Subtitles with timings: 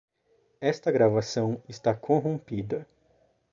[0.61, 2.87] Esta gravação está corrompida.